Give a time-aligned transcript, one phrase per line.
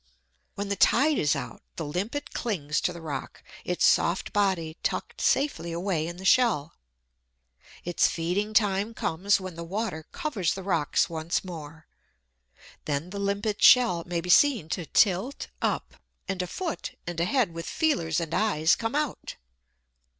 [0.55, 5.21] When the tide is out, the Limpet clings to the rock, its soft body tucked
[5.21, 6.73] safely away in the shell.
[7.83, 11.85] Its feeding time comes when the water covers the rocks once more.
[12.85, 15.93] Then the Limpet's shell may be seen to tilt up,
[16.27, 19.35] and a foot, and a head with feelers and eyes, come out.